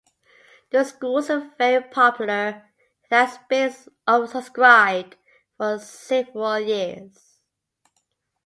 The 0.71 0.83
school 0.83 1.19
is 1.19 1.29
very 1.59 1.83
popular 1.83 2.33
and 2.33 2.63
has 3.11 3.37
been 3.47 3.69
oversubscribed 4.07 5.13
for 5.57 5.77
several 5.77 6.59
years. 6.59 7.37